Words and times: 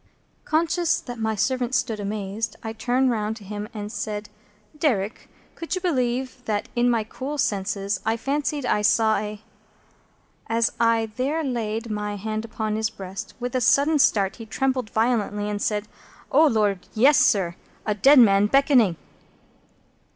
Conscious 0.45 0.99
that 0.99 1.19
my 1.19 1.35
servant 1.35 1.75
stood 1.75 1.99
amazed, 1.99 2.55
I 2.63 2.73
turned 2.73 3.11
round 3.11 3.35
to 3.37 3.43
him, 3.43 3.69
and 3.71 3.91
said: 3.91 4.29
"Derrick, 4.75 5.29
could 5.53 5.75
you 5.75 5.79
believe 5.81 6.43
that 6.45 6.69
in 6.75 6.89
my 6.89 7.03
cool 7.03 7.37
senses 7.37 7.99
I 8.03 8.17
fancied 8.17 8.65
I 8.65 8.81
saw 8.81 9.17
a—" 9.17 9.43
As 10.57 10.71
I 10.79 11.11
there 11.17 11.43
laid 11.43 11.91
my 11.91 12.15
hand 12.15 12.43
upon 12.45 12.77
his 12.77 12.89
breast, 12.89 13.35
with 13.39 13.53
a 13.55 13.61
sudden 13.61 13.99
start 13.99 14.37
he 14.37 14.47
trembled 14.47 14.89
violently, 14.89 15.47
and 15.47 15.61
said, 15.61 15.87
"O 16.31 16.47
Lord, 16.47 16.87
yes, 16.95 17.19
sir! 17.19 17.53
A 17.85 17.93
dead 17.93 18.17
man 18.17 18.47
beckoning!" 18.47 18.95